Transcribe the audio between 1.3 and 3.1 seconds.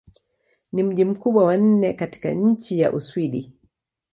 wa nne katika nchi wa